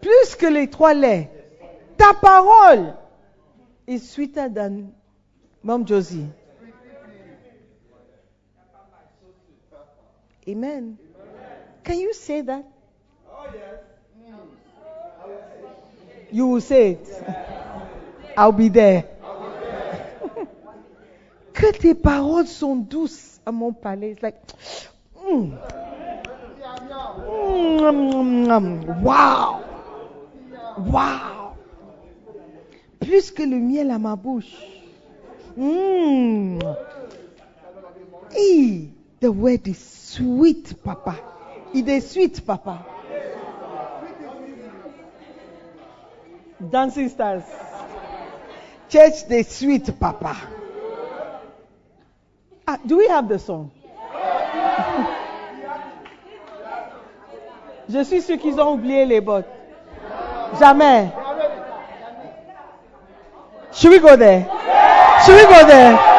Plus 0.00 0.36
que 0.36 0.46
les 0.46 0.68
toilettes, 0.68 1.30
ta 1.96 2.12
parole 2.14 2.94
is 3.86 4.00
sweeter 4.00 4.48
than 4.52 4.92
Mom 5.62 5.86
Josie. 5.86 6.26
Amen. 10.48 10.96
Can 11.82 11.98
you 11.98 12.12
say 12.12 12.42
that? 12.42 12.64
You 16.36 16.46
will 16.48 16.60
say 16.60 16.92
it. 16.92 17.08
I'll 18.36 18.52
be 18.52 18.68
there. 18.68 19.04
que 21.54 21.72
tes 21.72 21.94
paroles 21.94 22.48
sont 22.48 22.76
douces 22.76 23.40
à 23.46 23.52
mon 23.52 23.72
palais. 23.72 24.10
It's 24.10 24.22
like, 24.22 24.36
mm. 25.24 25.56
Mm, 27.88 29.02
wow. 29.02 29.64
Wow 30.78 31.46
plus 33.00 33.30
que 33.30 33.42
le 33.42 33.58
miel 33.58 33.90
à 33.90 33.98
ma 33.98 34.16
bouche. 34.16 34.52
Hey, 38.32 38.90
the 39.20 39.28
word 39.28 39.66
is 39.68 39.78
sweet, 39.78 40.74
papa. 40.82 41.16
It 41.72 41.88
is 41.88 42.10
sweet, 42.10 42.44
papa. 42.44 42.84
Dancing 46.70 47.08
stars. 47.08 47.42
Church, 48.88 49.26
the 49.28 49.42
sweet, 49.42 49.98
papa. 49.98 50.36
Ah, 52.66 52.78
do 52.84 52.98
we 52.98 53.08
have 53.08 53.28
the 53.28 53.38
song? 53.38 53.70
Je 57.88 58.02
suis 58.04 58.20
sûr 58.22 58.38
qu'ils 58.38 58.60
ont 58.60 58.72
oublié 58.74 59.04
les 59.04 59.20
bottes. 59.20 59.46
Jamais. 60.58 61.12
Should 63.72 63.90
we 63.90 63.98
go 64.00 64.16
there? 64.16 64.46
Should 65.24 65.36
we 65.36 65.42
go 65.44 65.66
there? 65.66 66.15